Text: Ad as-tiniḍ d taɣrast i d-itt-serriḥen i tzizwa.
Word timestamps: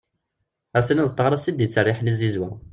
Ad 0.77 0.81
as-tiniḍ 0.81 1.07
d 1.09 1.15
taɣrast 1.17 1.49
i 1.49 1.51
d-itt-serriḥen 1.53 2.09
i 2.11 2.13
tzizwa. 2.13 2.49